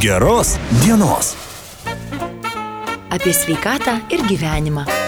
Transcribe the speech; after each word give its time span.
Geros 0.00 0.56
dienos. 0.82 1.36
Apie 3.10 3.32
sveikatą 3.34 4.00
ir 4.08 4.24
gyvenimą. 4.24 4.99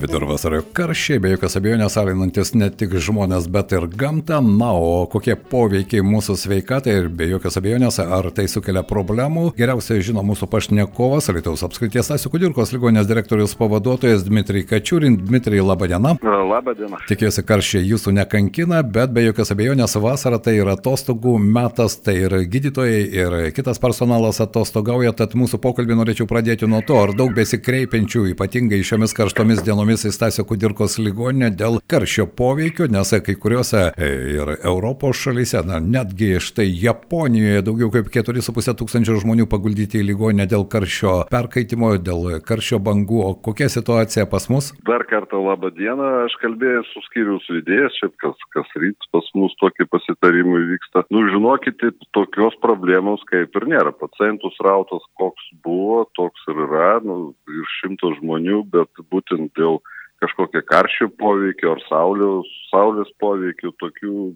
Vidurvasario 0.00 0.62
karščiai, 0.72 1.20
be 1.20 1.34
jokios 1.34 1.58
abejonės, 1.58 1.94
alinantis 2.00 2.54
ne 2.56 2.70
tik 2.72 2.94
žmonės, 3.04 3.50
bet 3.52 3.74
ir 3.76 3.84
gamtą. 4.00 4.38
Na, 4.40 4.70
o 4.72 5.04
kokie 5.12 5.34
poveikiai 5.36 6.00
mūsų 6.06 6.38
sveikatai 6.40 6.94
ir 7.02 7.08
be 7.12 7.26
jokios 7.28 7.58
abejonės, 7.60 7.98
ar 8.00 8.30
tai 8.32 8.46
sukelia 8.48 8.80
problemų, 8.86 9.50
geriausiai 9.58 10.00
žino 10.06 10.24
mūsų 10.24 10.48
pašnekovas, 10.54 11.28
Lietuvos 11.36 11.64
apskrities 11.66 12.08
Stasių 12.08 12.32
Kudirkos 12.32 12.72
ligonės 12.72 13.10
direktorius 13.10 13.52
pavaduotojas 13.60 14.24
Dmitrij 14.24 14.64
Kačiūrin. 14.70 15.18
Dmitrij, 15.20 15.60
laba 15.68 15.90
diena. 15.90 16.14
Labą 16.24 16.74
dieną. 16.78 17.02
Tikiuosi, 17.10 17.44
karščiai 17.44 17.84
jūsų 17.90 18.16
nekankina, 18.22 18.80
bet 18.80 19.12
be 19.12 19.26
jokios 19.26 19.52
abejonės 19.52 19.98
vasara 20.00 20.40
tai 20.40 20.56
yra 20.62 20.78
atostogų 20.78 21.36
metas, 21.44 21.98
tai 22.00 22.16
ir 22.22 22.38
gydytojai, 22.48 23.04
ir 23.20 23.38
kitas 23.52 23.82
personalas 23.82 24.40
atostogauja, 24.40 25.12
tad 25.20 25.36
mūsų 25.36 25.60
pokalbį 25.60 26.00
norėčiau 26.00 26.30
pradėti 26.30 26.70
nuo 26.70 26.80
to, 26.88 26.96
ar 27.04 27.12
daug 27.20 27.36
besikreipiančių, 27.36 28.30
ypatingai 28.32 28.80
šiomis 28.86 29.16
karštomis 29.16 29.60
dienomis 29.66 29.89
dienomis 29.90 30.06
į 30.06 30.12
Stasio 30.14 30.44
Kudirkos 30.46 30.98
ligoninę 31.02 31.50
dėl 31.50 31.80
karščio 31.90 32.28
poveikio, 32.38 32.86
nes 32.86 33.10
kai 33.26 33.34
kuriuose 33.34 33.90
e, 33.90 34.08
ir 34.36 34.50
Europos 34.62 35.18
šalyse, 35.18 35.64
na, 35.66 35.80
netgi 35.82 36.38
štai 36.38 36.68
Japonijoje 36.68 37.64
daugiau 37.66 37.90
kaip 37.90 38.10
4,5 38.14 38.76
tūkstančio 38.78 39.18
žmonių 39.24 39.48
paguldyti 39.50 39.98
į 39.98 40.06
ligoninę 40.12 40.46
dėl 40.46 40.66
karščio 40.70 41.14
perkaitimo, 41.32 41.96
dėl 41.98 42.38
karščio 42.46 42.78
bangų. 42.78 43.18
O 43.20 43.32
kokia 43.34 43.66
situacija 43.72 44.28
pas 44.30 44.46
mus? 44.52 44.70
Dar 44.86 45.02
kartą 45.10 45.40
labą 45.42 45.72
dieną. 45.74 46.10
Aš 46.28 46.38
kalbėjau 46.42 46.84
su 46.92 47.02
skyrius 47.08 47.50
vedėjas, 47.50 47.98
šiaip 47.98 48.14
kas, 48.22 48.46
kas 48.54 48.70
ryt 48.78 49.10
pas 49.10 49.26
mus 49.34 49.56
tokie 49.58 49.88
pasitarimai 49.90 50.62
vyksta. 50.70 51.02
Nu, 51.10 51.24
žinokite, 51.32 51.92
tokios 52.14 52.54
problemos 52.62 53.24
kaip 53.32 53.58
ir 53.58 53.68
nėra. 53.74 53.96
Pacientų 53.98 54.52
srautas 54.54 55.02
koks 55.18 55.50
buvo, 55.66 56.04
toks 56.14 56.46
ir 56.52 56.62
yra, 56.68 56.92
nu, 57.02 57.32
ir 57.50 57.74
šimto 57.80 58.14
žmonių, 58.20 58.62
bet 58.70 59.04
būtent 59.10 59.50
dėl 59.58 59.79
kažkokio 60.20 60.62
karščio 60.68 61.08
poveikio 61.20 61.74
ar 61.76 61.82
saulės, 61.88 62.50
saulės 62.70 63.10
poveikio, 63.22 63.72
tokių 63.80 64.30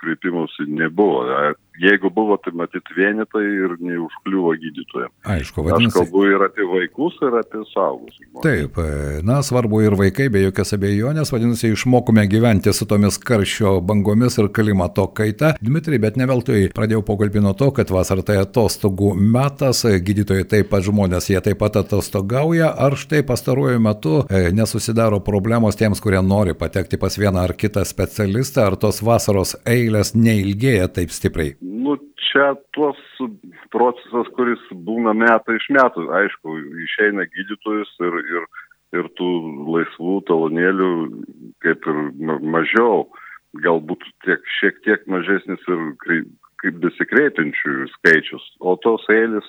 kreipimųsi 0.00 0.62
nebuvo. 0.66 1.24
Jeigu 1.80 2.10
buvo, 2.10 2.36
tai 2.36 2.52
matyt 2.52 2.84
vienetai 2.96 3.42
ir 3.42 3.76
neužkliuvo 3.80 4.50
gydytojams. 4.60 5.14
Aišku, 5.24 5.62
vadinasi. 5.64 5.88
Aš 5.88 5.94
kalbu 5.96 6.24
ir 6.28 6.42
apie 6.44 6.66
vaikus, 6.68 7.14
ir 7.24 7.36
apie 7.38 7.62
saugus. 7.70 8.18
Taip, 8.44 8.76
na, 9.24 9.38
svarbu 9.42 9.80
ir 9.86 9.96
vaikai, 9.96 10.26
be 10.32 10.42
jokios 10.42 10.74
abejonės, 10.76 11.32
vadinasi, 11.32 11.70
išmokome 11.72 12.26
gyventi 12.28 12.74
su 12.76 12.84
tomis 12.90 13.16
karščio 13.22 13.78
bangomis 13.88 14.36
ir 14.42 14.50
klimato 14.52 15.06
kaita. 15.16 15.54
Dmitri, 15.64 16.00
bet 16.02 16.18
ne 16.20 16.28
veltui 16.28 16.66
pradėjau 16.76 17.06
pokalbį 17.08 17.44
nuo 17.46 17.54
to, 17.56 17.70
kad 17.78 17.94
vasara 17.94 18.26
tai 18.26 18.36
atostogų 18.42 19.14
metas, 19.16 19.80
gydytojai 19.86 20.44
taip 20.52 20.68
pat 20.74 20.84
žmonės, 20.84 21.30
jie 21.32 21.40
taip 21.40 21.62
pat 21.62 21.80
atostogauja, 21.80 22.68
ar 22.76 22.98
štai 23.00 23.22
pastaruoju 23.24 23.80
metu 23.80 24.18
e, 24.28 24.44
nesusidaro 24.52 25.22
problemos 25.24 25.80
tiems, 25.80 26.04
kurie 26.04 26.20
nori 26.20 26.52
patekti 26.58 27.00
pas 27.00 27.16
vieną 27.16 27.46
ar 27.46 27.56
kitą 27.56 27.86
specialistą, 27.88 28.68
ar 28.68 28.76
tos 28.76 29.00
vasaros 29.00 29.51
eilės 29.68 30.14
neilgėja 30.16 30.88
taip 30.96 31.12
stipriai? 31.14 31.54
Nu, 31.60 31.96
čia 32.32 32.52
tuos 32.76 32.98
procesas, 33.74 34.30
kuris 34.36 34.62
būna 34.86 35.14
metai 35.16 35.58
iš 35.58 35.68
metų, 35.76 36.08
aišku, 36.20 36.58
išeina 36.86 37.26
gydytojus 37.30 37.90
ir, 38.08 38.20
ir, 38.36 38.46
ir 39.00 39.10
tų 39.18 39.32
laisvų 39.76 40.20
talonėlių 40.30 40.92
kaip 41.64 41.88
ir 41.90 42.00
mažiau, 42.54 43.08
galbūt 43.64 44.04
tiek, 44.24 44.44
šiek 44.60 44.80
tiek 44.86 45.04
mažesnis 45.10 45.62
ir 45.68 45.84
kaip 46.62 46.78
besikreipiančių 46.82 47.88
skaičius, 47.96 48.44
o 48.62 48.76
tos 48.84 49.04
eilės, 49.12 49.48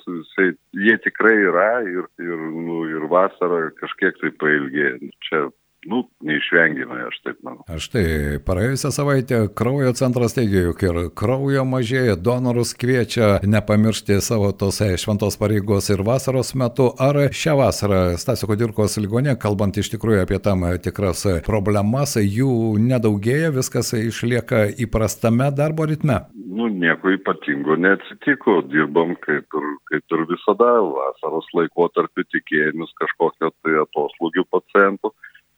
jie 0.74 0.96
tikrai 1.06 1.36
yra 1.46 1.72
ir, 1.86 2.08
ir, 2.22 2.40
nu, 2.68 2.84
ir 2.90 3.06
vasarą 3.12 3.68
kažkiek 3.80 4.18
tai 4.22 4.32
pailgėja. 4.42 5.12
Čia 5.28 5.44
nu, 5.90 6.04
neišvengiamai, 6.24 7.02
aš 7.08 7.20
taip 7.26 7.40
manau. 7.46 7.64
Aš 7.72 7.90
tai 7.94 8.06
praėjusią 8.48 8.92
savaitę 8.96 9.40
kraujo 9.58 9.94
centras 9.98 10.36
teigia, 10.38 10.68
jog 10.70 10.84
ir 10.86 11.00
kraujo 11.20 11.66
mažėja, 11.68 12.16
donorus 12.20 12.74
kviečia 12.80 13.40
nepamiršti 13.48 14.20
savo 14.24 14.52
tos 14.58 14.82
e, 14.86 14.94
šventos 15.00 15.38
pareigos 15.42 15.90
ir 15.94 16.04
vasaros 16.08 16.54
metu. 16.60 16.90
Ar 17.02 17.20
šią 17.34 17.58
vasarą 17.60 18.02
Stasio 18.22 18.50
Kodirkos 18.52 18.98
ligonė, 19.02 19.36
kalbant 19.40 19.78
iš 19.80 19.92
tikrųjų 19.96 20.24
apie 20.24 20.40
tam 20.44 20.66
tikras 20.84 21.26
problemas, 21.48 22.16
jų 22.20 22.78
nedaugėja, 22.84 23.54
viskas 23.56 23.94
išlieka 23.98 24.66
įprastame 24.86 25.52
darbo 25.56 25.88
ritme? 25.90 26.24
Nu, 26.54 26.68
nieko 26.70 27.10
ypatingo 27.16 27.76
neatsitiko, 27.82 28.60
dirbam 28.70 29.16
kaip 29.26 29.58
ir, 29.58 29.70
kaip 29.90 30.16
ir 30.16 30.26
visada, 30.30 30.72
vasaros 30.86 31.48
laikotarpį 31.58 32.28
tikėjomės 32.36 32.94
kažkokio 33.00 33.50
tai 33.64 33.80
atoslūgių 33.84 34.46
pacientų 34.54 35.14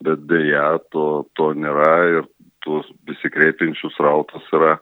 bet 0.06 0.26
dėja 0.30 0.68
to, 0.94 1.26
to 1.38 1.52
nėra 1.58 1.94
ir 2.20 2.28
tuos 2.66 2.88
besikreipiančius 3.10 3.98
rautas 4.02 4.46
yra 4.56 4.78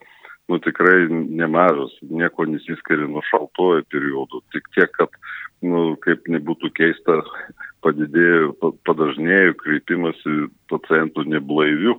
nu, 0.51 0.59
tikrai 0.59 1.07
nemažas, 1.09 1.93
nieko 2.11 2.45
nesiskiria 2.45 3.07
nuo 3.07 3.23
šaltojo 3.29 3.83
periodo, 3.91 4.41
tik 4.55 4.67
tiek, 4.75 4.91
kad, 4.97 5.11
nu, 5.63 5.93
kaip 6.03 6.27
nebūtų 6.31 6.71
keista, 6.79 7.19
padidėjo, 7.83 8.51
padažnėjo 8.87 9.55
kreipimasi 9.61 10.35
pacientų 10.71 11.27
neblaivių, 11.35 11.95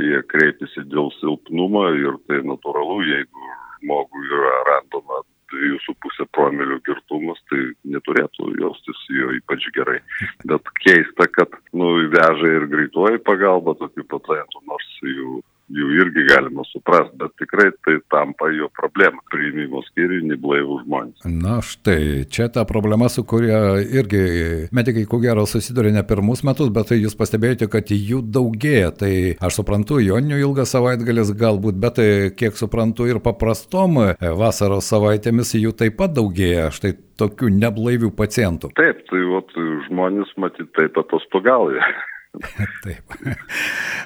jie 0.00 0.22
kreipiasi 0.32 0.86
dėl 0.92 1.12
silpnumo 1.18 1.84
ir 1.98 2.16
tai 2.28 2.40
natūralu, 2.48 3.02
jeigu 3.10 3.52
žmogui 3.82 4.24
yra 4.30 4.56
randama 4.70 5.20
dviejų 5.52 5.78
su 5.84 5.92
pusė 6.00 6.24
promilių 6.32 6.78
girtumas, 6.86 7.40
tai 7.50 7.60
neturėtų 7.92 8.54
jaustis 8.62 9.02
jo 9.12 9.34
ypač 9.36 9.66
gerai. 9.76 9.98
Bet 10.48 10.70
keista, 10.80 11.28
kad 11.28 11.52
nu, 11.76 11.92
veža 12.12 12.50
ir 12.58 12.68
greitoji 12.72 13.22
pagalba 13.26 13.74
tokių 13.80 14.04
pacientų, 14.10 14.64
nors 14.68 14.88
jų 15.02 15.40
jų 15.72 15.88
irgi 16.00 16.24
galima 16.28 16.64
suprasti, 16.68 17.16
bet 17.20 17.34
tikrai 17.40 17.70
tai 17.84 17.96
tampa 18.12 18.50
jo 18.52 18.68
problema- 18.76 19.20
priimimo 19.32 19.82
skyriui 19.88 20.22
neblaivų 20.30 20.82
žmonės. 20.84 21.24
Na 21.24 21.60
štai, 21.60 22.28
čia 22.28 22.48
ta 22.52 22.64
problema, 22.64 23.08
su 23.08 23.24
kuria 23.24 23.80
irgi 23.80 24.68
medikai 24.72 25.06
ko 25.08 25.18
gero 25.18 25.46
susiduria 25.46 25.92
ne 25.92 26.02
pirmus 26.02 26.44
metus, 26.44 26.68
bet 26.68 26.88
tai 26.88 27.00
jūs 27.00 27.16
pastebėjote, 27.16 27.70
kad 27.70 27.84
jų 27.86 28.22
daugėja. 28.22 28.90
Tai 28.98 29.12
aš 29.40 29.60
suprantu, 29.60 30.00
joninių 30.00 30.38
ilgas 30.40 30.70
savaitgalis 30.70 31.32
galbūt, 31.32 31.80
bet 31.80 31.94
tai, 31.94 32.30
kiek 32.36 32.52
suprantu 32.52 33.08
ir 33.08 33.20
paprastom 33.20 33.98
e, 33.98 34.16
vasaros 34.20 34.88
savaitėmis 34.88 35.54
jų 35.54 35.72
taip 35.76 35.96
pat 35.96 36.12
daugėja. 36.12 36.70
Štai 36.70 36.94
tokių 37.18 37.50
neblaivių 37.52 38.10
pacientų. 38.16 38.72
Taip, 38.74 39.04
tai 39.08 39.20
vat, 39.30 39.52
žmonės 39.88 40.32
matyt 40.36 40.72
taip 40.76 40.96
atostogauja. 40.98 41.82
Taip. 42.84 43.12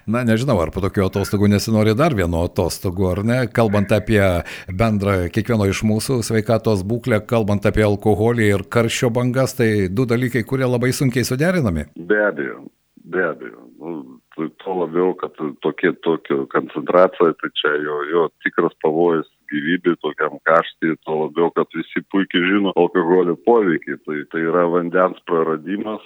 Na, 0.06 0.22
nežinau, 0.26 0.58
ar 0.62 0.72
po 0.74 0.82
tokių 0.82 1.06
atostogų 1.06 1.48
nesinori 1.50 1.94
dar 1.98 2.14
vieno 2.18 2.42
atostogų, 2.46 3.08
ar 3.12 3.22
ne? 3.26 3.38
Kalbant 3.54 3.92
apie 3.94 4.20
bendrą 4.66 5.16
kiekvieno 5.34 5.68
iš 5.70 5.84
mūsų 5.86 6.20
sveikatos 6.26 6.82
būklę, 6.86 7.20
kalbant 7.30 7.68
apie 7.68 7.86
alkoholį 7.86 8.50
ir 8.50 8.66
karščio 8.70 9.12
bangas, 9.14 9.56
tai 9.58 9.70
du 9.88 10.08
dalykai, 10.10 10.42
kurie 10.48 10.66
labai 10.66 10.92
sunkiai 10.96 11.26
suderinami. 11.28 11.86
Be 11.96 12.18
abejo, 12.26 12.64
be 13.04 13.24
abejo. 13.30 13.62
Nu, 13.76 14.50
tuo 14.62 14.74
labiau, 14.82 15.14
kad 15.20 15.38
tokie, 15.64 15.94
tokio 16.04 16.44
koncentracija, 16.52 17.36
tai 17.40 17.50
čia 17.60 17.76
jo, 17.84 18.02
jo 18.10 18.28
tikras 18.44 18.74
pavojus 18.82 19.30
gyvybei 19.50 19.96
tokiam 20.02 20.36
kaštui, 20.48 20.96
tuo 21.04 21.24
labiau, 21.24 21.50
kad 21.56 21.70
visi 21.76 22.02
puikiai 22.12 22.44
žino 22.50 22.74
alkoholio 22.76 23.36
poveikį. 23.46 23.98
Tai, 24.06 24.18
tai 24.32 24.42
yra 24.48 24.66
vandens 24.72 25.22
praradimas, 25.28 26.04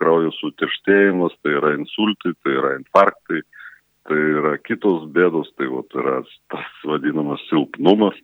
kraujo 0.00 0.32
sutirštėjimas, 0.38 1.34
tai 1.42 1.56
yra 1.58 1.74
insultai, 1.78 2.34
tai 2.44 2.54
yra 2.60 2.76
infarktai, 2.78 3.42
tai 4.08 4.22
yra 4.38 4.54
kitos 4.66 5.08
bėdos, 5.14 5.52
tai 5.58 5.68
vat, 5.72 5.98
yra 5.98 6.22
tas 6.52 6.80
vadinamas 6.88 7.44
silpnumas. 7.50 8.18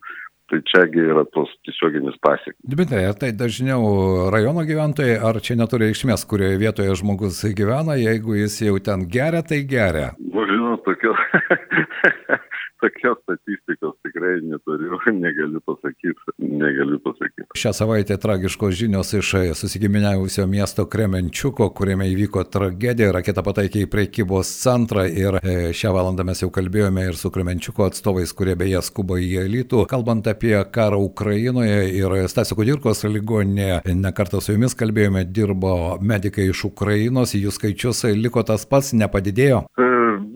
Tai 0.49 0.63
čiagi 0.65 1.03
yra 1.05 1.27
tos 1.29 1.51
tiesioginis 1.69 2.15
pasiekmes. 2.25 2.65
Dmitrai, 2.73 3.03
ar 3.11 3.19
tai 3.21 3.35
dažniau 3.37 4.31
rajono 4.33 4.63
gyventojai, 4.65 5.19
ar 5.21 5.37
čia 5.45 5.59
neturi 5.61 5.91
reikšmės, 5.91 6.25
kurioje 6.25 6.57
vietoje 6.63 6.95
žmogus 6.97 7.43
gyvena, 7.53 7.99
jeigu 8.01 8.39
jis 8.39 8.57
jau 8.65 8.79
ten 8.81 9.05
geria, 9.13 9.45
tai 9.45 9.61
geria? 9.69 10.15
Nu, 10.17 10.49
žinot, 10.49 10.89
tokio 10.89 11.13
tokios 12.81 13.19
statistikos 13.23 13.95
tikrai 14.07 14.41
neturiu, 14.43 14.99
negaliu 15.25 15.61
pasakyti, 15.67 16.35
negaliu 16.39 16.99
pasakyti. 17.05 17.49
Šią 17.59 17.73
savaitę 17.77 18.17
tragiškos 18.21 18.75
žinios 18.75 19.13
iš 19.19 19.33
susigiminiavusio 19.61 20.47
miesto 20.47 20.87
Kremenčiuko, 20.87 21.71
kuriame 21.77 22.09
įvyko 22.13 22.45
tragedija, 22.53 23.13
raketa 23.17 23.45
pataikė 23.47 23.85
į 23.85 23.91
prekybos 23.93 24.51
centrą 24.63 25.07
ir 25.09 25.41
e, 25.43 25.57
šią 25.77 25.93
valandą 25.97 26.27
mes 26.29 26.43
jau 26.45 26.51
kalbėjome 26.55 27.09
ir 27.09 27.19
su 27.19 27.33
Kremenčiuko 27.35 27.89
atstovais, 27.89 28.33
kurie 28.37 28.57
beje 28.59 28.83
skuba 28.87 29.19
į 29.23 29.33
elitų. 29.45 29.85
Kalbant 29.91 30.31
apie 30.31 30.57
karą 30.75 31.01
Ukrainoje 31.03 31.83
ir 31.99 32.17
Stasio 32.31 32.59
Kudirkos 32.59 33.05
ligoninėje, 33.09 33.83
nekartą 33.99 34.43
su 34.45 34.55
jumis 34.55 34.77
kalbėjome, 34.79 35.25
dirbo 35.25 35.99
medikai 36.01 36.49
iš 36.53 36.67
Ukrainos, 36.71 37.35
jų 37.35 37.53
skaičius 37.55 38.05
liko 38.19 38.45
tas 38.47 38.67
pats, 38.69 38.95
nepadidėjo? 38.97 39.65
E, 39.79 39.89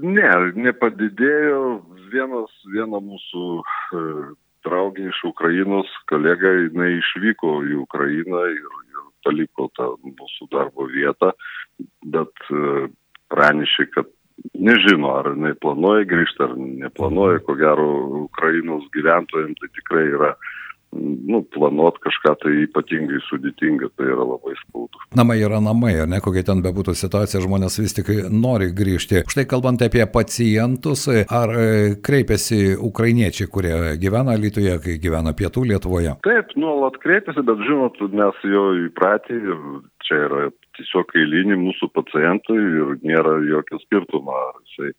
ne, 0.03 0.31
nepadidėjo 0.67 1.63
vienas, 2.13 2.55
viena 2.73 3.01
mūsų 3.03 3.45
e, 3.61 4.03
draugė 4.67 5.09
iš 5.11 5.21
Ukrainos, 5.33 5.91
kolega, 6.11 6.55
jinai 6.67 6.97
išvyko 7.01 7.61
į 7.67 7.79
Ukrainą 7.83 8.45
ir, 8.53 8.81
ir 8.93 9.05
paliko 9.27 9.69
tą 9.79 9.93
mūsų 10.07 10.49
darbo 10.53 10.89
vietą, 10.93 11.33
bet 12.15 12.51
e, 12.51 12.89
pranešė, 13.33 13.89
kad 13.95 14.11
nežino, 14.55 15.13
ar 15.19 15.33
jinai 15.35 15.55
planuoja 15.63 16.07
grįžti 16.09 16.45
ar 16.47 16.57
neplanuoja, 16.57 17.43
ko 17.47 17.57
gero 17.59 17.89
Ukrainos 18.25 18.87
gyventojams 18.95 19.61
tai 19.61 19.71
tikrai 19.79 20.07
yra 20.11 20.33
nu, 20.93 21.43
planuot 21.55 21.97
kažką 22.05 22.35
tai 22.43 22.53
ypatingai 22.67 23.21
sudėtinga, 23.27 23.89
tai 23.97 24.11
yra 24.13 24.27
labai 24.27 24.55
skaudu. 24.61 25.01
Namai 25.17 25.39
yra 25.41 25.61
namai, 25.65 25.95
ar 26.05 26.11
ne, 26.11 26.21
kokia 26.25 26.45
ten 26.49 26.63
bebūtų 26.65 26.95
situacija, 26.99 27.43
žmonės 27.45 27.79
vis 27.81 27.97
tik 27.97 28.11
nori 28.33 28.71
grįžti. 28.77 29.23
Štai 29.33 29.47
kalbant 29.49 29.83
apie 29.85 30.05
pacientus, 30.13 31.07
ar 31.09 31.55
e, 31.57 31.69
kreipiasi 32.05 32.77
ukrainiečiai, 32.77 33.49
kurie 33.53 33.77
gyvena 34.03 34.37
Lietuvoje, 34.37 34.77
kai 34.85 34.99
gyvena 35.03 35.33
pietų 35.37 35.65
Lietuvoje? 35.73 36.17
Taip, 36.27 36.53
nuolat 36.61 36.99
kreipiasi, 37.03 37.45
bet 37.49 37.65
žinot, 37.69 38.01
mes 38.13 38.45
jau 38.53 38.67
įpratę 38.89 39.39
ir 39.39 39.65
čia 40.05 40.21
yra 40.29 40.45
tiesiog 40.77 41.17
eiliniai 41.17 41.61
mūsų 41.61 41.89
pacientai 41.97 42.59
ir 42.59 42.95
nėra 43.07 43.39
jokio 43.49 43.81
skirtumo, 43.87 44.37
ar 44.37 44.61
jisai 44.69 44.93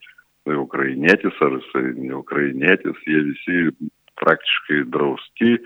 tai 0.44 0.58
ukrainietis, 0.60 1.38
ar 1.42 1.58
jisai 1.60 1.86
ne 2.02 2.18
ukrainietis, 2.18 3.00
jie 3.08 3.22
visi 3.30 3.90
praktiškai 4.20 4.84
drausti 4.94 5.58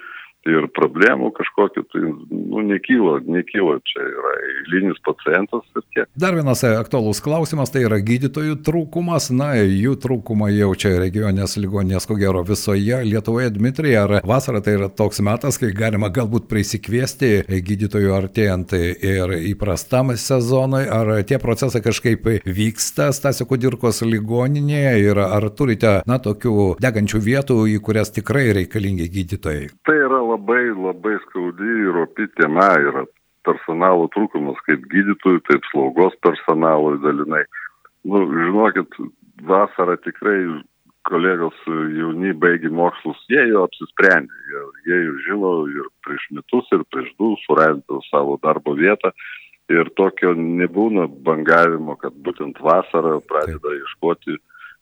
ir 0.49 0.67
problemų 0.75 1.31
kažkokiu 1.37 1.83
tai 1.91 2.03
nu, 2.07 2.63
nekyla, 2.67 3.19
nekyla, 3.27 3.77
čia 3.87 4.03
yra 4.07 4.33
eilinis 4.47 4.99
pacientas 5.05 5.65
ir 5.75 5.85
tiek. 5.95 6.09
Dar 6.17 6.37
vienas 6.37 6.63
aktualus 6.67 7.21
klausimas, 7.23 7.71
tai 7.73 7.85
yra 7.87 7.99
gydytojų 8.03 8.59
trūkumas, 8.65 9.29
na, 9.35 9.53
jų 9.61 9.97
trūkumą 10.03 10.49
jaučia 10.55 10.95
regionės 11.01 11.57
ligonės, 11.59 12.07
ko 12.09 12.17
gero, 12.19 12.43
visoje 12.47 13.01
Lietuvoje, 13.07 13.51
Dmitrija, 13.55 14.05
ar 14.07 14.27
vasara 14.27 14.61
tai 14.63 14.77
yra 14.77 14.89
toks 14.89 15.21
metas, 15.25 15.59
kai 15.61 15.71
galima 15.75 16.09
galbūt 16.13 16.47
prisikviesti 16.51 17.43
gydytojų 17.47 18.13
artėjant 18.17 18.73
ir 18.77 19.35
įprastam 19.51 20.13
sezonui, 20.17 20.85
ar 20.87 21.13
tie 21.27 21.39
procesai 21.41 21.83
kažkaip 21.85 22.27
vyksta 22.45 23.11
Stasio 23.15 23.47
Kudirkos 23.49 24.01
ligoninėje 24.05 24.95
ir 25.03 25.21
ar 25.23 25.49
turite, 25.57 25.99
na, 26.07 26.19
tokių 26.23 26.75
degančių 26.83 27.23
vietų, 27.23 27.59
į 27.75 27.79
kurias 27.83 28.13
tikrai 28.15 28.49
reikalingi 28.61 29.09
gydytojai? 29.11 29.69
Tai 29.87 29.95
yra 30.07 30.21
labai 30.23 30.36
labai 30.37 30.69
labai 30.69 31.17
skaudi 31.25 31.69
ir 31.89 31.97
opi 31.97 32.27
tema 32.37 32.69
yra 32.77 33.05
personalo 33.47 34.07
trūkumas 34.13 34.59
kaip 34.67 34.83
gydytojų, 34.91 35.41
taip 35.47 35.63
slaugos 35.71 36.15
personalo 36.21 36.97
dalinai. 37.01 37.43
Nu, 38.05 38.25
žinokit, 38.29 38.91
vasarą 39.47 39.97
tikrai 40.03 40.61
kolegos 41.07 41.55
jauni 41.67 42.33
baigi 42.33 42.69
mokslus, 42.69 43.17
jie 43.31 43.47
jau 43.49 43.63
apsisprendė, 43.63 44.33
jie, 44.51 44.63
jie 44.87 44.99
jau 45.05 45.15
žino 45.27 45.51
ir 45.71 45.87
prieš 46.05 46.27
metus, 46.35 46.67
ir 46.75 46.83
prieš 46.91 47.13
du 47.17 47.35
surado 47.45 48.01
savo 48.11 48.37
darbo 48.43 48.75
vietą 48.75 49.13
ir 49.71 49.89
tokio 49.99 50.33
nebūna 50.35 51.07
bangavimo, 51.23 51.95
kad 51.99 52.15
būtent 52.23 52.59
vasarą 52.63 53.19
pradeda 53.27 53.73
ieškoti 53.79 54.37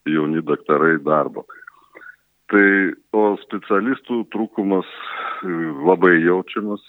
jauni 0.10 0.42
daktarai 0.46 0.98
darbo. 1.06 1.46
Tai 2.54 2.66
o 3.18 3.24
specialistų 3.42 4.20
trūkumas 4.34 4.86
e, 4.86 5.54
labai 5.88 6.14
jaučiamas, 6.22 6.84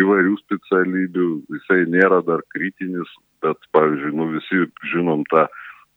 įvairių 0.00 0.38
specialybių, 0.40 1.26
jisai 1.52 1.82
nėra 1.92 2.22
dar 2.24 2.40
kritinis, 2.54 3.10
bet, 3.44 3.60
pavyzdžiui, 3.76 4.14
nu 4.16 4.30
visi 4.32 4.62
žinom 4.94 5.26
tą 5.28 5.44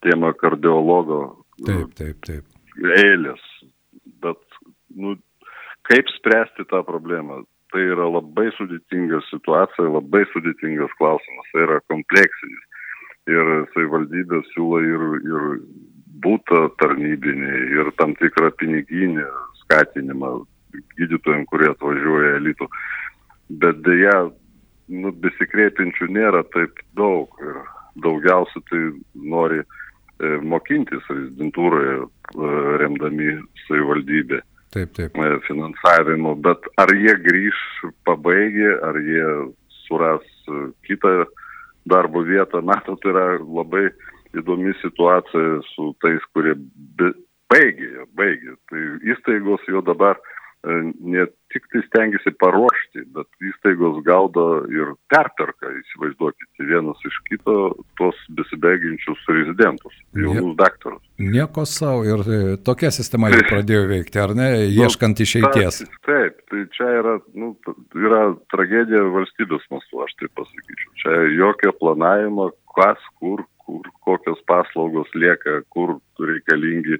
temą 0.04 0.34
kardiologo. 0.42 1.22
Taip, 1.64 1.96
taip, 1.96 2.20
taip. 2.28 2.58
Eilės. 2.98 3.46
Bet, 4.24 4.44
nu, 5.00 5.16
kaip 5.88 6.12
spręsti 6.18 6.68
tą 6.68 6.84
problemą? 6.88 7.46
Tai 7.72 7.84
yra 7.84 8.10
labai 8.12 8.50
sudėtinga 8.56 9.22
situacija, 9.28 9.88
labai 9.92 10.26
sudėtingas 10.34 10.92
klausimas, 11.00 11.48
tai 11.54 11.64
yra 11.64 11.80
kompleksinis. 11.92 12.84
Ir 13.28 13.50
savivaldybė 13.74 14.40
siūlo 14.54 14.80
ir, 14.88 15.02
ir 15.28 15.48
būtą 16.24 16.68
tarnybinį 16.82 17.54
ir 17.78 17.92
tam 18.00 18.16
tikrą 18.20 18.52
piniginį 18.60 19.26
skatinimą 19.64 20.34
gydytojams, 20.98 21.48
kurie 21.52 21.72
atvažiuoja 21.72 22.36
elitų. 22.42 22.68
Bet 23.62 23.82
dėja, 23.86 24.18
nu, 24.92 25.14
besikreipiančių 25.24 26.10
nėra 26.14 26.44
taip 26.56 26.82
daug 27.00 27.32
ir 27.44 27.62
daugiausia 28.04 28.62
tai 28.70 28.82
nori 29.16 29.62
e, 29.64 29.66
mokintis 30.44 31.06
rezidentūroje, 31.10 31.98
e, 32.04 32.52
remdami 32.84 33.38
savivaldybę. 33.66 34.42
Taip, 34.76 34.94
taip. 34.98 35.16
E, 35.18 35.40
finansavimo, 35.48 36.36
bet 36.44 36.68
ar 36.82 36.92
jie 36.94 37.16
grįž 37.24 37.64
pabaigę, 38.06 38.76
ar 38.86 39.00
jie 39.02 39.26
suras 39.88 40.28
e, 40.52 40.68
kitą 40.88 41.24
darbo 41.88 42.22
vietą, 42.28 42.62
matot, 42.68 43.02
yra 43.08 43.38
labai 43.40 43.88
įdomi 44.42 44.76
situacija 44.82 45.62
su 45.74 45.92
tais, 46.04 46.24
kurie 46.34 46.56
baigė, 47.52 48.08
baigė. 48.18 48.58
Tai 48.72 48.84
įstaigos 49.14 49.64
jau 49.70 49.82
dabar 49.86 50.18
e, 50.18 50.76
ne 51.00 51.26
tik 51.54 51.68
tai 51.72 51.82
stengiasi 51.86 52.34
paruošti, 52.42 53.06
bet 53.16 53.48
įstaigos 53.50 54.02
gaudo 54.06 54.46
ir 54.74 54.92
perperka, 55.12 55.72
įsivaizduokite, 55.80 56.68
vienas 56.68 57.02
iš 57.08 57.18
kito 57.30 57.58
tos 58.00 58.20
besibaigiančius 58.38 59.24
rezidentus, 59.32 59.96
jaunus 60.18 60.58
daktarus. 60.60 61.04
Nieko 61.24 61.64
savo 61.70 62.04
ir 62.08 62.24
e, 62.28 62.40
tokia 62.68 62.92
sistema 62.94 63.32
jau 63.34 63.44
pradėjo 63.48 63.86
veikti, 63.94 64.22
ar 64.24 64.36
ne, 64.38 64.50
nu, 64.68 64.72
ieškant 64.84 65.24
išeities. 65.24 65.84
Taip, 66.08 66.42
tai 66.52 66.66
čia 66.76 66.92
yra, 67.02 67.18
nu, 67.38 67.54
yra 67.96 68.24
tragedija 68.54 69.06
valstybės 69.16 69.70
mastu, 69.74 70.04
aš 70.04 70.18
taip 70.20 70.36
pasakyčiau. 70.40 70.96
Čia 71.04 71.22
jokio 71.38 71.74
planavimo, 71.80 72.52
kas, 72.76 73.00
kur, 73.22 73.48
kur 73.68 73.88
kokios 74.08 74.40
paslaugos 74.48 75.12
lieka, 75.14 75.62
kur 75.74 75.98
reikalingi 76.20 77.00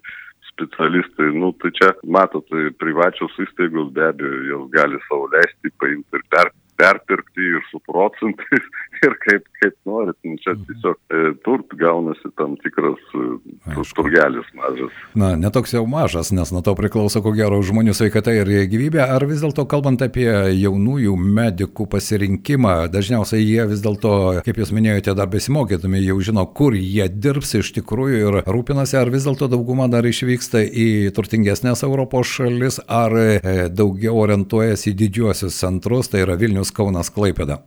specialistai. 0.52 1.32
Nu, 1.42 1.54
tai 1.62 1.72
čia, 1.80 1.94
matot, 2.18 2.48
privačios 2.82 3.36
įstaigos 3.48 3.92
be 3.96 4.06
abejo, 4.12 4.44
jos 4.52 4.70
gali 4.76 5.00
savo 5.08 5.30
leisti, 5.34 5.74
paimti 5.82 6.20
ir 6.20 6.26
per, 6.34 6.52
perpirkti 6.80 7.50
ir 7.58 7.64
su 7.72 7.82
procentais 7.88 8.68
ir 9.08 9.16
kaip, 9.24 9.46
kaip 9.62 9.76
norit. 9.88 10.18
Nu, 10.24 10.38
čia 10.42 10.56
tiesiog 10.68 10.98
e, 10.98 11.24
turt 11.46 11.74
gaunasi 11.80 12.32
tam 12.40 12.56
tikras 12.62 13.02
e, 13.14 13.78
turgelis 13.96 14.50
mažas. 14.58 14.96
Na, 15.18 15.34
netoks 15.40 15.74
jau 15.76 15.86
mažas, 15.90 16.32
nes 16.36 16.52
nuo 16.54 16.64
to 16.66 16.74
priklauso 16.78 17.22
ko 17.26 17.34
gero 17.38 17.60
žmonių 17.66 17.96
sveikata 17.98 18.34
ir 18.36 18.52
gyvybė. 18.72 19.04
Ar 19.06 19.26
vis 19.30 19.44
dėlto 19.44 19.68
kalbant 19.70 20.02
apie 20.06 20.28
jaunųjų 20.58 21.16
medikų 21.18 21.88
pasirinkimą, 21.92 22.76
dažniausiai 22.94 23.44
jie 23.44 23.68
vis 23.70 23.84
dėlto, 23.86 24.14
kaip 24.46 24.62
jūs 24.62 24.74
minėjote, 24.76 25.16
dar 25.18 25.30
besimokydami 25.32 26.04
jau 26.06 26.20
žino, 26.24 26.46
kur 26.58 26.78
jie 26.78 27.08
dirbs 27.12 27.56
iš 27.62 27.74
tikrųjų 27.80 28.22
ir 28.24 28.40
rūpinasi, 28.48 28.98
ar 29.00 29.12
vis 29.14 29.28
dėlto 29.28 29.50
dauguma 29.52 29.90
dar 29.92 30.08
išvyksta 30.08 30.64
į 30.68 30.88
turtingesnės 31.18 31.86
Europos 31.88 32.32
šalis, 32.38 32.82
ar 32.88 33.16
e, 33.18 33.68
daugiau 33.74 34.18
orientuojasi 34.24 34.92
į 34.92 34.98
didžiuosius 35.04 35.58
centrus, 35.62 36.12
tai 36.12 36.24
yra 36.26 36.38
Vilnius 36.40 36.74
Kaunas, 36.76 37.12
Klaipėda? 37.14 37.62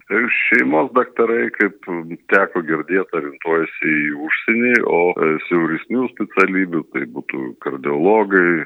Šeimos 0.51 0.91
daktarai, 1.21 1.51
kaip 1.53 1.87
teko 2.33 2.63
girdėti, 2.65 3.17
orientuojasi 3.17 3.91
į 3.91 4.13
užsienį, 4.27 4.75
o 4.89 5.01
e, 5.13 5.39
siaurisnių 5.49 6.09
specialybių, 6.15 6.83
tai 6.95 7.05
būtų 7.13 7.57
kardiologai, 7.61 8.65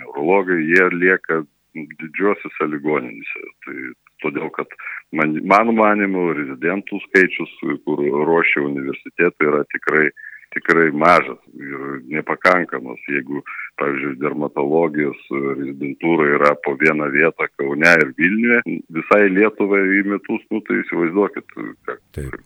neurologai, 0.00 0.60
jie 0.68 0.88
lieka 0.92 1.42
didžiosiuose 1.74 2.68
ligoninėse. 2.72 3.44
Tai 3.64 3.76
todėl, 4.24 4.50
kad 4.50 4.68
man, 5.12 5.36
mano 5.44 5.72
manimu, 5.72 6.32
rezidentų 6.36 7.00
skaičius, 7.08 7.52
kur 7.84 8.00
ruošia 8.00 8.64
universitetai, 8.64 9.48
yra 9.48 9.64
tikrai 9.72 10.10
tikrai 10.56 10.88
mažas 11.04 11.38
ir 11.54 12.00
nepakankamas. 12.16 13.00
Jeigu, 13.12 13.44
pavyzdžiui, 13.80 14.16
dermatologijos 14.24 15.22
rezidentūra 15.36 16.32
yra 16.40 16.56
po 16.64 16.74
vieną 16.80 17.12
vietą 17.14 17.48
Kaune 17.60 17.94
ir 18.02 18.12
Vilniuje, 18.18 18.64
visai 18.98 19.30
Lietuvai 19.30 19.84
į 20.00 20.04
metus, 20.16 20.44
nu 20.50 20.64
tai 20.66 20.82
įsivaizduokit, 20.82 21.56
Taip 22.16 22.36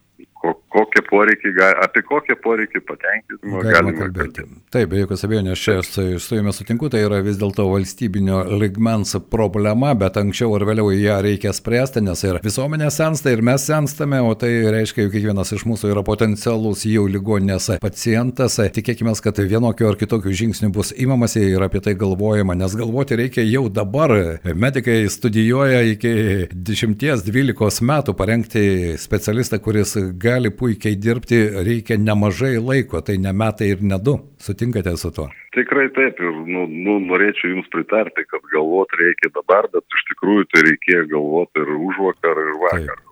ko, 0.41 0.55
kokie 0.73 1.03
poreikiai, 1.11 1.69
apie 1.85 2.03
kokie 2.07 2.37
poreikiai 2.43 2.83
patenkinimą 2.89 3.61
galima, 3.61 3.75
galima 3.75 3.95
kalbėti. 3.99 4.45
Taip, 4.73 4.91
be 4.93 5.03
jokios 5.03 5.25
abejonės, 5.27 5.61
čia 5.61 5.77
su 5.85 6.39
jumis 6.39 6.61
sutinku, 6.61 6.89
tai 6.93 7.03
yra 7.05 7.21
vis 7.25 7.39
dėlto 7.41 7.67
valstybinio 7.69 8.43
ligmens 8.61 9.17
problema, 9.33 9.93
bet 9.99 10.17
anksčiau 10.21 10.55
ar 10.57 10.65
vėliau 10.69 10.93
ją 10.95 11.19
reikia 11.27 11.53
spręsti, 11.57 12.05
nes 12.07 12.25
ir 12.25 12.41
visuomenė 12.45 12.89
sensta, 12.95 13.33
ir 13.35 13.45
mes 13.47 13.67
senstame, 13.69 14.23
o 14.25 14.33
tai 14.39 14.53
reiškia, 14.73 15.07
jog 15.07 15.17
kiekvienas 15.17 15.53
iš 15.57 15.67
mūsų 15.69 15.93
yra 15.93 16.05
potencialus 16.07 16.87
jau 16.89 17.05
ligoninės 17.11 17.73
pacientas. 17.83 18.57
Tikėkime, 18.81 19.13
kad 19.21 19.43
vienokio 19.45 19.91
ar 19.91 20.01
kitokio 20.01 20.33
žingsnių 20.37 20.73
bus 20.75 20.95
įmamasi 20.97 21.45
ir 21.51 21.67
apie 21.67 21.83
tai 21.85 21.97
galvojama, 21.99 22.57
nes 22.57 22.77
galvoti 22.79 23.19
reikia 23.21 23.45
jau 23.45 23.67
dabar. 23.69 24.17
Medikai 24.57 25.03
studijuoja 25.13 25.83
iki 25.93 26.15
10-12 26.55 27.85
metų 27.91 28.15
parengti 28.17 28.65
specialistą, 29.01 29.59
kuris 29.63 29.97
gali 29.99 30.30
gali 30.31 30.55
puikiai 30.63 30.97
dirbti, 31.07 31.43
reikia 31.67 31.99
nemažai 31.99 32.57
laiko, 32.63 33.03
tai 33.05 33.19
ne 33.27 33.35
metai 33.43 33.73
ir 33.75 33.85
ne 33.93 33.99
du. 33.99 34.17
Sutinkate 34.41 34.97
su 35.01 35.13
tuo? 35.17 35.29
Tikrai 35.57 35.89
taip 35.99 36.23
ir 36.23 36.41
nu, 36.47 36.65
nu, 36.71 36.97
norėčiau 37.11 37.57
Jums 37.57 37.71
pritarti, 37.75 38.27
kad 38.31 38.49
galvoti 38.55 39.03
reikia 39.03 39.35
dabar, 39.37 39.69
bet 39.75 39.99
iš 39.99 40.09
tikrųjų 40.13 40.51
tai 40.53 40.67
reikėjo 40.71 41.07
galvoti 41.17 41.65
ir 41.65 41.79
už 41.91 42.03
vakar, 42.09 42.45
ir 42.47 42.59
vakar. 42.65 42.99
Taip. 42.99 43.07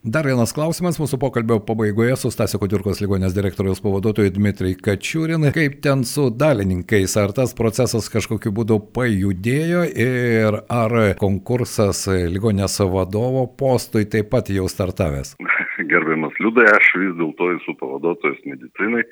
Dar 0.00 0.24
vienas 0.24 0.54
klausimas 0.56 0.96
mūsų 0.96 1.18
pokalbio 1.20 1.58
pabaigoje 1.68 2.14
su 2.16 2.30
Stasio 2.32 2.56
Kudirkos 2.62 3.02
ligonės 3.02 3.34
direktoriaus 3.36 3.82
pavaduotoju 3.84 4.32
Dmitrai 4.32 4.72
Kačiūrin. 4.80 5.44
Kaip 5.52 5.82
ten 5.84 6.06
su 6.08 6.30
dalininkais? 6.32 7.18
Ar 7.20 7.34
tas 7.36 7.52
procesas 7.58 8.08
kažkokiu 8.12 8.54
būdu 8.56 8.78
pajudėjo 8.96 9.84
ir 9.92 10.60
ar 10.72 10.96
konkursas 11.20 12.06
ligonės 12.32 12.80
vadovo 12.88 13.44
postui 13.60 14.08
taip 14.08 14.32
pat 14.32 14.48
jau 14.54 14.64
startavęs? 14.72 15.36
gerbiamas 15.84 16.36
Liudai, 16.40 16.66
aš 16.72 16.88
vis 17.00 17.14
dėlto 17.18 17.50
esu 17.56 17.74
pavaduotojas 17.80 18.40
medicinai. 18.48 19.04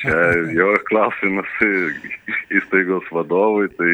Čia 0.00 0.16
jo 0.58 0.72
klausimas 0.88 1.50
įstaigos 2.60 3.08
vadovui, 3.14 3.68
tai 3.76 3.92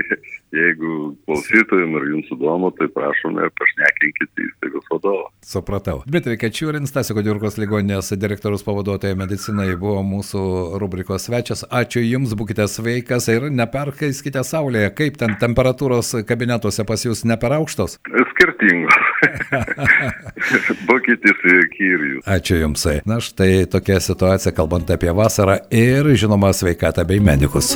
jeigu 0.54 0.92
klausytojim 1.26 1.96
ir 1.98 2.06
jums 2.12 2.30
įdomu, 2.36 2.70
tai 2.78 2.88
prašome, 2.94 3.48
pašnekinkite 3.58 4.46
įstaigos 4.46 4.86
vadovą. 4.92 5.26
Supratau. 5.46 5.98
Dmitri 6.06 6.38
Kečiūrins, 6.40 6.94
Tasiko 6.94 7.24
Dirkos 7.26 7.58
ligonės 7.60 8.12
direktorius 8.16 8.64
pavaduotoja 8.66 9.18
medicinai 9.18 9.72
buvo 9.80 10.02
mūsų 10.06 10.44
rubrikos 10.82 11.28
svečias. 11.28 11.66
Ačiū 11.66 12.04
Jums, 12.04 12.36
būkite 12.38 12.68
sveikas 12.70 13.30
ir 13.32 13.50
neperkaiskite 13.50 14.44
saulėje. 14.46 14.94
Kaip 14.98 15.20
ten 15.20 15.36
temperatūros 15.40 16.14
kabinetuose 16.28 16.86
pas 16.88 17.06
Jūs 17.08 17.26
ne 17.28 17.38
per 17.40 17.58
aukštos? 17.58 17.98
Skirtingos. 18.34 19.05
Būkite 20.88 21.34
sveiki 21.40 21.88
ir 21.88 22.06
Jūs. 22.10 22.28
Ačiū 22.36 22.60
Jums. 22.60 22.86
Na 23.08 23.20
štai 23.22 23.66
tokia 23.70 23.98
situacija, 24.02 24.54
kalbant 24.56 24.90
apie 24.92 25.12
vasarą 25.16 25.58
ir, 25.70 26.12
žinoma, 26.18 26.52
sveikatą 26.56 27.06
bei 27.08 27.22
medikus. 27.22 27.74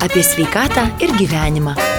Apie 0.00 0.22
sveikatą 0.22 0.88
ir 1.02 1.14
gyvenimą. 1.18 1.95